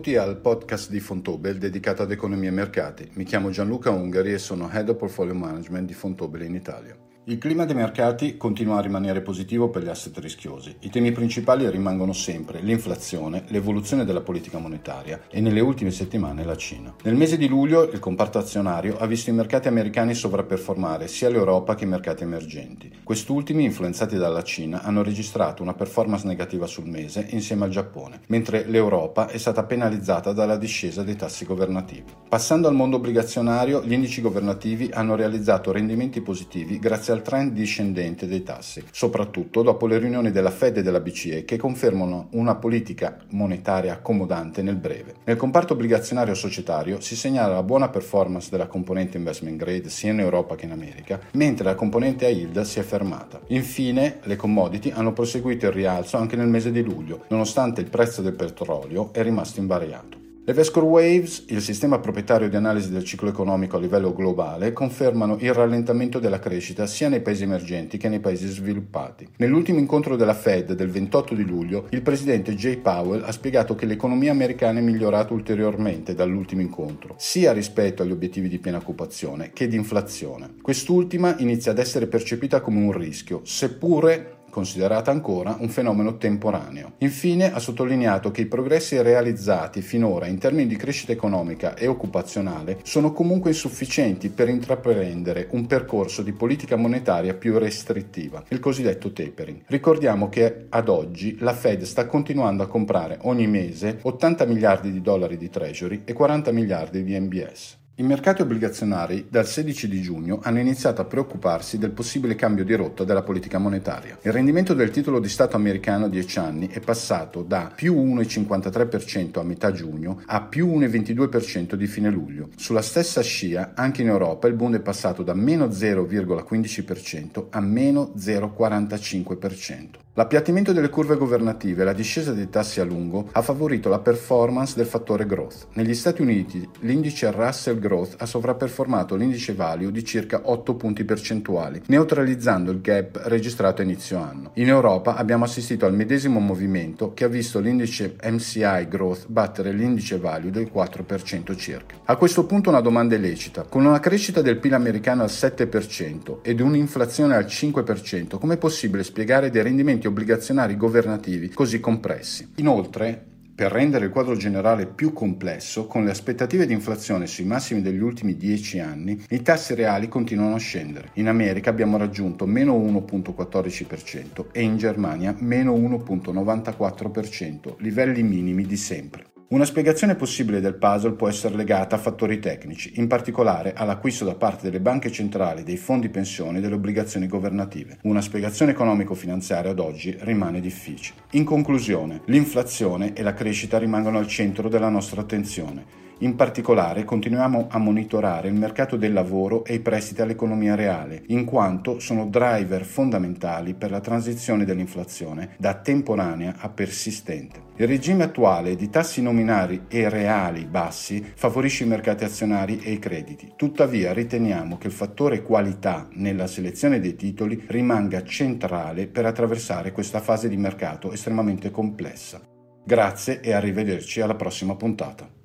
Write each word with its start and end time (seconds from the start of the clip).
Benvenuti 0.00 0.30
al 0.30 0.40
podcast 0.40 0.88
di 0.88 0.98
Fontobel 0.98 1.58
dedicato 1.58 2.00
ad 2.00 2.10
economia 2.10 2.48
e 2.48 2.52
mercati. 2.52 3.10
Mi 3.16 3.24
chiamo 3.24 3.50
Gianluca 3.50 3.90
Ungari 3.90 4.32
e 4.32 4.38
sono 4.38 4.70
Head 4.72 4.88
of 4.88 4.96
Portfolio 4.96 5.34
Management 5.34 5.86
di 5.86 5.92
Fontobel 5.92 6.40
in 6.40 6.54
Italia. 6.54 6.96
Il 7.24 7.36
clima 7.36 7.66
dei 7.66 7.74
mercati 7.74 8.38
continua 8.38 8.78
a 8.78 8.80
rimanere 8.80 9.20
positivo 9.20 9.68
per 9.68 9.84
gli 9.84 9.88
asset 9.88 10.16
rischiosi. 10.16 10.74
I 10.80 10.88
temi 10.88 11.12
principali 11.12 11.68
rimangono 11.68 12.14
sempre 12.14 12.60
l'inflazione, 12.62 13.44
l'evoluzione 13.48 14.06
della 14.06 14.22
politica 14.22 14.56
monetaria 14.56 15.20
e 15.28 15.42
nelle 15.42 15.60
ultime 15.60 15.90
settimane 15.90 16.44
la 16.44 16.56
Cina. 16.56 16.94
Nel 17.02 17.16
mese 17.16 17.36
di 17.36 17.46
luglio 17.46 17.82
il 17.82 17.98
comparto 17.98 18.38
azionario 18.38 18.96
ha 18.96 19.04
visto 19.04 19.28
i 19.28 19.34
mercati 19.34 19.68
americani 19.68 20.14
sovrapperformare 20.14 21.08
sia 21.08 21.28
l'Europa 21.28 21.74
che 21.74 21.84
i 21.84 21.88
mercati 21.88 22.22
emergenti. 22.22 22.90
Quest'ultimi, 23.04 23.64
influenzati 23.64 24.16
dalla 24.16 24.42
Cina, 24.42 24.82
hanno 24.82 25.02
registrato 25.02 25.62
una 25.62 25.74
performance 25.74 26.26
negativa 26.26 26.66
sul 26.66 26.88
mese 26.88 27.26
insieme 27.30 27.64
al 27.64 27.70
Giappone, 27.70 28.20
mentre 28.28 28.64
l'Europa 28.64 29.28
è 29.28 29.36
stata 29.36 29.64
penalizzata 29.64 30.32
dalla 30.32 30.56
discesa 30.56 31.02
dei 31.02 31.16
tassi 31.16 31.44
governativi. 31.44 32.12
Passando 32.30 32.66
al 32.66 32.74
mondo 32.74 32.96
obbligazionario, 32.96 33.84
gli 33.84 33.92
indici 33.92 34.22
governativi 34.22 34.88
hanno 34.90 35.16
realizzato 35.16 35.70
rendimenti 35.70 36.22
positivi 36.22 36.78
grazie 36.78 37.09
al 37.10 37.22
trend 37.22 37.52
discendente 37.52 38.26
dei 38.26 38.42
tassi, 38.42 38.82
soprattutto 38.90 39.62
dopo 39.62 39.86
le 39.86 39.98
riunioni 39.98 40.30
della 40.30 40.50
Fed 40.50 40.78
e 40.78 40.82
della 40.82 41.00
BCE 41.00 41.44
che 41.44 41.56
confermano 41.56 42.28
una 42.32 42.54
politica 42.54 43.16
monetaria 43.30 43.92
accomodante 43.92 44.62
nel 44.62 44.76
breve. 44.76 45.14
Nel 45.24 45.36
comparto 45.36 45.74
obbligazionario 45.74 46.34
societario 46.34 47.00
si 47.00 47.16
segnala 47.16 47.54
la 47.54 47.62
buona 47.62 47.88
performance 47.88 48.48
della 48.50 48.66
componente 48.66 49.16
investment 49.16 49.56
grade 49.56 49.88
sia 49.88 50.12
in 50.12 50.20
Europa 50.20 50.54
che 50.54 50.66
in 50.66 50.72
America, 50.72 51.20
mentre 51.32 51.64
la 51.64 51.74
componente 51.74 52.26
a 52.26 52.28
yield 52.30 52.60
si 52.62 52.78
è 52.78 52.82
fermata. 52.82 53.40
Infine, 53.48 54.18
le 54.22 54.36
commodity 54.36 54.90
hanno 54.90 55.12
proseguito 55.12 55.66
il 55.66 55.72
rialzo 55.72 56.16
anche 56.16 56.36
nel 56.36 56.48
mese 56.48 56.70
di 56.70 56.82
luglio, 56.82 57.24
nonostante 57.28 57.80
il 57.80 57.90
prezzo 57.90 58.22
del 58.22 58.34
petrolio 58.34 59.10
è 59.12 59.22
rimasto 59.22 59.60
invariato. 59.60 60.19
Le 60.50 60.56
Vescore 60.56 60.84
Waves, 60.84 61.44
il 61.50 61.60
sistema 61.60 62.00
proprietario 62.00 62.48
di 62.48 62.56
analisi 62.56 62.90
del 62.90 63.04
ciclo 63.04 63.28
economico 63.28 63.76
a 63.76 63.78
livello 63.78 64.12
globale, 64.12 64.72
confermano 64.72 65.36
il 65.38 65.54
rallentamento 65.54 66.18
della 66.18 66.40
crescita 66.40 66.88
sia 66.88 67.08
nei 67.08 67.20
paesi 67.20 67.44
emergenti 67.44 67.98
che 67.98 68.08
nei 68.08 68.18
paesi 68.18 68.48
sviluppati. 68.48 69.28
Nell'ultimo 69.36 69.78
incontro 69.78 70.16
della 70.16 70.34
Fed 70.34 70.72
del 70.72 70.90
28 70.90 71.36
di 71.36 71.44
luglio, 71.44 71.86
il 71.90 72.02
presidente 72.02 72.56
Jay 72.56 72.78
Powell 72.78 73.22
ha 73.22 73.30
spiegato 73.30 73.76
che 73.76 73.86
l'economia 73.86 74.32
americana 74.32 74.80
è 74.80 74.82
migliorata 74.82 75.32
ulteriormente 75.34 76.16
dall'ultimo 76.16 76.62
incontro, 76.62 77.14
sia 77.16 77.52
rispetto 77.52 78.02
agli 78.02 78.10
obiettivi 78.10 78.48
di 78.48 78.58
piena 78.58 78.78
occupazione 78.78 79.52
che 79.52 79.68
di 79.68 79.76
inflazione. 79.76 80.54
Quest'ultima 80.60 81.36
inizia 81.38 81.70
ad 81.70 81.78
essere 81.78 82.08
percepita 82.08 82.60
come 82.60 82.80
un 82.80 82.90
rischio, 82.90 83.42
seppure 83.44 84.38
considerata 84.50 85.10
ancora 85.10 85.56
un 85.58 85.68
fenomeno 85.68 86.16
temporaneo. 86.16 86.92
Infine 86.98 87.52
ha 87.52 87.58
sottolineato 87.58 88.30
che 88.30 88.42
i 88.42 88.46
progressi 88.46 89.00
realizzati 89.00 89.80
finora 89.80 90.26
in 90.26 90.38
termini 90.38 90.66
di 90.66 90.76
crescita 90.76 91.12
economica 91.12 91.74
e 91.74 91.86
occupazionale 91.86 92.80
sono 92.82 93.12
comunque 93.12 93.50
insufficienti 93.50 94.28
per 94.28 94.48
intraprendere 94.48 95.48
un 95.52 95.66
percorso 95.66 96.22
di 96.22 96.32
politica 96.32 96.76
monetaria 96.76 97.34
più 97.34 97.58
restrittiva, 97.58 98.42
il 98.48 98.60
cosiddetto 98.60 99.12
tapering. 99.12 99.62
Ricordiamo 99.66 100.28
che 100.28 100.66
ad 100.68 100.88
oggi 100.88 101.36
la 101.38 101.54
Fed 101.54 101.82
sta 101.82 102.06
continuando 102.06 102.62
a 102.62 102.66
comprare 102.66 103.18
ogni 103.22 103.46
mese 103.46 103.98
80 104.02 104.44
miliardi 104.44 104.90
di 104.90 105.00
dollari 105.00 105.36
di 105.36 105.48
treasury 105.48 106.02
e 106.04 106.12
40 106.12 106.50
miliardi 106.52 107.04
di 107.04 107.18
MBS. 107.18 107.79
I 108.00 108.02
mercati 108.02 108.40
obbligazionari 108.40 109.26
dal 109.28 109.46
16 109.46 109.86
di 109.86 110.00
giugno 110.00 110.40
hanno 110.42 110.58
iniziato 110.58 111.02
a 111.02 111.04
preoccuparsi 111.04 111.76
del 111.76 111.90
possibile 111.90 112.34
cambio 112.34 112.64
di 112.64 112.72
rotta 112.72 113.04
della 113.04 113.20
politica 113.20 113.58
monetaria. 113.58 114.16
Il 114.22 114.32
rendimento 114.32 114.72
del 114.72 114.88
titolo 114.88 115.20
di 115.20 115.28
Stato 115.28 115.56
americano 115.56 116.06
a 116.06 116.08
10 116.08 116.38
anni 116.38 116.68
è 116.68 116.80
passato 116.80 117.42
da 117.42 117.70
più 117.74 117.94
1,53% 117.96 119.38
a 119.38 119.42
metà 119.42 119.70
giugno 119.72 120.22
a 120.24 120.40
più 120.40 120.68
1,22% 120.78 121.74
di 121.74 121.86
fine 121.86 122.08
luglio. 122.08 122.48
Sulla 122.56 122.80
stessa 122.80 123.20
scia, 123.20 123.72
anche 123.74 124.00
in 124.00 124.08
Europa, 124.08 124.48
il 124.48 124.54
Bund 124.54 124.76
è 124.76 124.80
passato 124.80 125.22
da 125.22 125.34
meno 125.34 125.66
0,15% 125.66 127.48
a 127.50 127.60
meno 127.60 128.14
0,45%. 128.16 129.88
L'appiattimento 130.20 130.74
delle 130.74 130.90
curve 130.90 131.16
governative 131.16 131.80
e 131.80 131.84
la 131.86 131.94
discesa 131.94 132.34
dei 132.34 132.50
tassi 132.50 132.78
a 132.78 132.84
lungo 132.84 133.30
ha 133.32 133.40
favorito 133.40 133.88
la 133.88 134.00
performance 134.00 134.74
del 134.76 134.84
fattore 134.84 135.24
growth. 135.24 135.68
Negli 135.72 135.94
Stati 135.94 136.20
Uniti 136.20 136.68
l'indice 136.80 137.30
Russell 137.30 137.78
Growth 137.78 138.16
ha 138.18 138.26
sovrapperformato 138.26 139.16
l'indice 139.16 139.54
value 139.54 139.90
di 139.90 140.04
circa 140.04 140.42
8 140.44 140.74
punti 140.74 141.04
percentuali, 141.04 141.80
neutralizzando 141.86 142.70
il 142.70 142.82
gap 142.82 143.18
registrato 143.24 143.80
a 143.80 143.84
inizio 143.84 144.18
anno. 144.18 144.50
In 144.56 144.68
Europa 144.68 145.14
abbiamo 145.14 145.44
assistito 145.44 145.86
al 145.86 145.94
medesimo 145.94 146.38
movimento 146.38 147.14
che 147.14 147.24
ha 147.24 147.28
visto 147.28 147.58
l'indice 147.58 148.16
MCI 148.22 148.88
Growth 148.90 149.24
battere 149.26 149.72
l'indice 149.72 150.18
value 150.18 150.50
del 150.50 150.70
4% 150.70 151.56
circa. 151.56 151.94
A 152.04 152.16
questo 152.16 152.44
punto 152.44 152.68
una 152.68 152.82
domanda 152.82 153.14
è 153.14 153.18
lecita. 153.18 153.62
Con 153.62 153.86
una 153.86 154.00
crescita 154.00 154.42
del 154.42 154.58
PIL 154.58 154.74
americano 154.74 155.22
al 155.22 155.30
7% 155.30 156.40
ed 156.42 156.60
un'inflazione 156.60 157.36
al 157.36 157.46
5%, 157.46 158.38
com'è 158.38 158.58
possibile 158.58 159.02
spiegare 159.02 159.48
dei 159.48 159.62
rendimenti 159.62 160.08
obbligazionari 160.10 160.76
governativi 160.76 161.48
così 161.48 161.80
compressi. 161.80 162.52
Inoltre, 162.56 163.30
per 163.60 163.72
rendere 163.72 164.06
il 164.06 164.10
quadro 164.10 164.36
generale 164.36 164.86
più 164.86 165.12
complesso, 165.12 165.86
con 165.86 166.02
le 166.02 166.10
aspettative 166.10 166.64
di 166.64 166.72
inflazione 166.72 167.26
sui 167.26 167.44
massimi 167.44 167.82
degli 167.82 168.00
ultimi 168.00 168.36
10 168.36 168.78
anni, 168.78 169.22
i 169.28 169.42
tassi 169.42 169.74
reali 169.74 170.08
continuano 170.08 170.54
a 170.54 170.58
scendere. 170.58 171.10
In 171.14 171.28
America 171.28 171.68
abbiamo 171.68 171.98
raggiunto 171.98 172.46
meno 172.46 172.78
1.14% 172.78 174.46
e 174.52 174.62
in 174.62 174.78
Germania 174.78 175.34
meno 175.38 175.74
1.94%, 175.74 177.74
livelli 177.80 178.22
minimi 178.22 178.64
di 178.64 178.78
sempre. 178.78 179.29
Una 179.52 179.64
spiegazione 179.64 180.14
possibile 180.14 180.60
del 180.60 180.76
puzzle 180.76 181.14
può 181.14 181.26
essere 181.26 181.56
legata 181.56 181.96
a 181.96 181.98
fattori 181.98 182.38
tecnici, 182.38 182.92
in 183.00 183.08
particolare 183.08 183.72
all'acquisto 183.74 184.24
da 184.24 184.36
parte 184.36 184.62
delle 184.62 184.78
banche 184.78 185.10
centrali 185.10 185.64
dei 185.64 185.76
fondi 185.76 186.08
pensione 186.08 186.58
e 186.58 186.60
delle 186.60 186.76
obbligazioni 186.76 187.26
governative. 187.26 187.98
Una 188.02 188.20
spiegazione 188.20 188.70
economico-finanziaria 188.70 189.72
ad 189.72 189.80
oggi 189.80 190.16
rimane 190.20 190.60
difficile. 190.60 191.22
In 191.30 191.42
conclusione, 191.42 192.20
l'inflazione 192.26 193.12
e 193.12 193.24
la 193.24 193.34
crescita 193.34 193.76
rimangono 193.78 194.18
al 194.18 194.28
centro 194.28 194.68
della 194.68 194.88
nostra 194.88 195.20
attenzione. 195.20 196.09
In 196.22 196.36
particolare 196.36 197.04
continuiamo 197.04 197.68
a 197.70 197.78
monitorare 197.78 198.48
il 198.48 198.54
mercato 198.54 198.96
del 198.96 199.14
lavoro 199.14 199.64
e 199.64 199.72
i 199.72 199.80
prestiti 199.80 200.20
all'economia 200.20 200.74
reale, 200.74 201.22
in 201.28 201.46
quanto 201.46 201.98
sono 201.98 202.26
driver 202.26 202.84
fondamentali 202.84 203.72
per 203.72 203.90
la 203.90 204.00
transizione 204.00 204.66
dell'inflazione 204.66 205.54
da 205.56 205.76
temporanea 205.76 206.56
a 206.58 206.68
persistente. 206.68 207.68
Il 207.76 207.86
regime 207.86 208.24
attuale 208.24 208.76
di 208.76 208.90
tassi 208.90 209.22
nominali 209.22 209.84
e 209.88 210.10
reali 210.10 210.66
bassi 210.66 211.24
favorisce 211.34 211.84
i 211.84 211.88
mercati 211.88 212.24
azionari 212.24 212.80
e 212.80 212.92
i 212.92 212.98
crediti. 212.98 213.54
Tuttavia 213.56 214.12
riteniamo 214.12 214.76
che 214.76 214.88
il 214.88 214.92
fattore 214.92 215.40
qualità 215.40 216.06
nella 216.12 216.46
selezione 216.46 217.00
dei 217.00 217.16
titoli 217.16 217.64
rimanga 217.68 218.22
centrale 218.24 219.06
per 219.06 219.24
attraversare 219.24 219.92
questa 219.92 220.20
fase 220.20 220.50
di 220.50 220.58
mercato 220.58 221.12
estremamente 221.12 221.70
complessa. 221.70 222.42
Grazie 222.84 223.40
e 223.40 223.54
arrivederci 223.54 224.20
alla 224.20 224.34
prossima 224.34 224.76
puntata. 224.76 225.39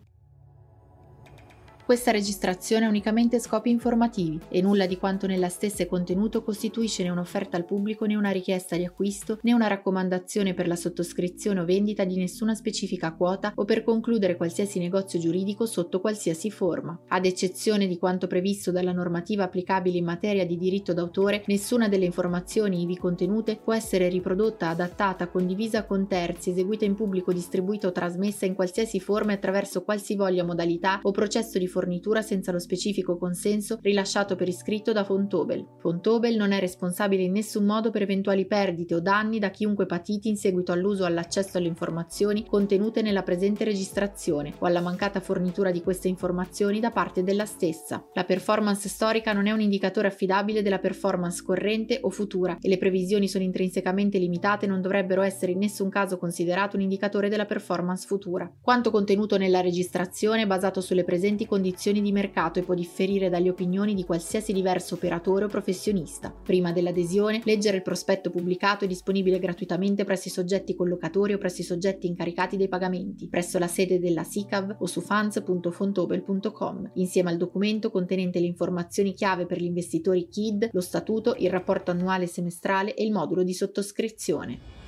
Questa 1.85 2.09
registrazione 2.09 2.85
ha 2.85 2.89
unicamente 2.89 3.39
scopi 3.39 3.69
informativi 3.69 4.39
e 4.49 4.59
nulla 4.59 4.87
di 4.87 4.97
quanto 4.97 5.27
nella 5.27 5.49
stessa 5.49 5.83
è 5.83 5.85
contenuto 5.85 6.41
costituisce 6.41 7.03
né 7.03 7.11
un'offerta 7.11 7.57
al 7.57 7.65
pubblico 7.65 8.05
né 8.05 8.15
una 8.15 8.31
richiesta 8.31 8.75
di 8.75 8.83
acquisto 8.83 9.37
né 9.43 9.53
una 9.53 9.67
raccomandazione 9.67 10.55
per 10.55 10.65
la 10.65 10.75
sottoscrizione 10.75 11.59
o 11.59 11.63
vendita 11.63 12.03
di 12.03 12.17
nessuna 12.17 12.55
specifica 12.55 13.13
quota 13.13 13.51
o 13.53 13.65
per 13.65 13.83
concludere 13.83 14.35
qualsiasi 14.35 14.79
negozio 14.79 15.19
giuridico 15.19 15.67
sotto 15.67 16.01
qualsiasi 16.01 16.49
forma. 16.49 17.01
Ad 17.09 17.23
eccezione 17.23 17.85
di 17.85 17.99
quanto 17.99 18.25
previsto 18.25 18.71
dalla 18.71 18.91
normativa 18.91 19.43
applicabile 19.43 19.99
in 19.99 20.05
materia 20.05 20.43
di 20.43 20.57
diritto 20.57 20.91
d'autore, 20.91 21.43
nessuna 21.45 21.87
delle 21.87 22.05
informazioni 22.05 22.81
ivi 22.81 22.97
contenute 22.97 23.59
può 23.63 23.75
essere 23.75 24.09
riprodotta, 24.09 24.69
adattata, 24.69 25.27
condivisa 25.27 25.85
con 25.85 26.07
terzi, 26.07 26.49
eseguita 26.49 26.83
in 26.83 26.95
pubblico, 26.95 27.31
distribuita 27.31 27.85
o 27.85 27.91
trasmessa 27.91 28.47
in 28.47 28.55
qualsiasi 28.55 28.99
forma 28.99 29.33
e 29.33 29.35
attraverso 29.35 29.83
qualsivoglia 29.83 30.43
modalità 30.43 30.97
o 31.03 31.11
processo 31.11 31.59
di 31.59 31.73
fornitura 31.75 32.21
senza 32.21 32.53
lo 32.53 32.59
specifico 32.59 33.17
consenso 33.17 33.79
rilasciato 33.81 34.37
per 34.37 34.47
iscritto 34.47 34.93
da 34.93 35.03
Fontobel. 35.03 35.67
Fontobel 35.79 36.37
non 36.37 36.53
è 36.53 36.59
responsabile 36.61 37.23
in 37.23 37.33
nessun 37.33 37.65
modo 37.65 37.89
per 37.91 38.03
eventuali 38.03 38.45
perdite 38.45 38.95
o 38.95 39.01
danni 39.01 39.39
da 39.39 39.49
chiunque 39.49 39.85
patiti 39.85 40.29
in 40.29 40.37
seguito 40.37 40.71
all'uso 40.71 41.03
o 41.03 41.05
all'accesso 41.05 41.57
alle 41.57 41.67
informazioni 41.67 42.45
contenute 42.45 43.01
nella 43.01 43.23
presente 43.23 43.65
registrazione 43.65 44.53
o 44.59 44.65
alla 44.65 44.79
mancata 44.79 45.19
fornitura 45.19 45.71
di 45.71 45.81
queste 45.81 46.07
informazioni 46.07 46.79
da 46.79 46.91
parte 46.91 47.23
della 47.23 47.45
stessa. 47.45 48.07
La 48.13 48.23
performance 48.23 48.87
storica 48.87 49.33
non 49.33 49.47
è 49.47 49.51
un 49.51 49.59
indicatore 49.59 50.07
affidabile 50.07 50.61
della 50.61 50.79
performance 50.79 51.43
corrente 51.43 51.99
o 52.01 52.09
futura 52.09 52.57
e 52.61 52.69
le 52.69 52.77
previsioni 52.77 53.27
sono 53.27 53.43
intrinsecamente 53.43 54.17
limitate 54.17 54.63
e 54.63 54.69
non 54.69 54.79
dovrebbero 54.79 55.23
essere 55.23 55.51
in 55.51 55.57
nessun 55.57 55.89
caso 55.89 56.17
considerato 56.17 56.77
un 56.77 56.83
indicatore 56.83 57.27
della 57.27 57.45
performance 57.45 58.07
futura. 58.07 58.49
Quanto 58.61 58.91
contenuto 58.91 59.37
nella 59.37 59.59
registrazione 59.59 60.43
è 60.43 60.47
basato 60.47 60.79
sulle 60.79 61.03
presenti 61.03 61.45
condizioni 61.45 61.63
condizioni 61.65 61.99
di 61.99 62.11
mercato 62.11 62.59
e 62.59 62.61
può 62.61 62.75
differire 62.75 63.27
dalle 63.27 63.49
opinioni 63.49 63.95
di 63.95 64.03
qualsiasi 64.03 64.53
diverso 64.53 64.93
operatore 64.93 65.45
o 65.45 65.47
professionista. 65.47 66.31
Prima 66.31 66.71
dell'adesione, 66.71 67.41
leggere 67.43 67.77
il 67.77 67.81
prospetto 67.81 68.29
pubblicato 68.29 68.85
è 68.85 68.87
disponibile 68.87 69.39
gratuitamente 69.39 70.03
presso 70.03 70.27
i 70.27 70.31
soggetti 70.31 70.75
collocatori 70.75 71.33
o 71.33 71.39
presso 71.39 71.61
i 71.61 71.63
soggetti 71.63 72.05
incaricati 72.05 72.55
dei 72.55 72.67
pagamenti, 72.67 73.27
presso 73.29 73.57
la 73.57 73.67
sede 73.67 73.99
della 73.99 74.23
SICAV 74.23 74.75
o 74.77 74.85
su 74.85 75.01
funds.fontobel.com, 75.01 76.91
insieme 76.95 77.31
al 77.31 77.37
documento 77.37 77.89
contenente 77.89 78.39
le 78.39 78.45
informazioni 78.45 79.15
chiave 79.15 79.47
per 79.47 79.59
gli 79.59 79.65
investitori 79.65 80.27
KID, 80.27 80.69
lo 80.71 80.81
statuto, 80.81 81.35
il 81.39 81.49
rapporto 81.49 81.89
annuale 81.89 82.27
semestrale 82.27 82.93
e 82.93 83.03
il 83.03 83.11
modulo 83.11 83.41
di 83.41 83.55
sottoscrizione. 83.55 84.84